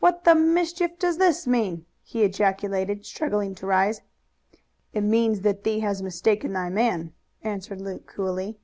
"What 0.00 0.24
the 0.24 0.34
mischief 0.34 0.98
does 0.98 1.18
this 1.18 1.46
mean?" 1.46 1.86
he 2.02 2.24
ejaculated, 2.24 3.06
struggling 3.06 3.54
to 3.54 3.68
rise. 3.68 4.00
"It 4.92 5.02
means 5.02 5.42
that 5.42 5.62
thee 5.62 5.78
has 5.78 6.02
mistaken 6.02 6.52
thy 6.54 6.70
man," 6.70 7.12
answered 7.44 7.80
Luke 7.80 8.08
coolly. 8.08 8.58